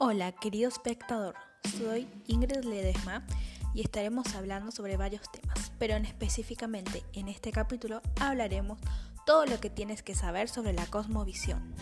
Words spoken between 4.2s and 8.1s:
hablando sobre varios temas, pero en específicamente en este capítulo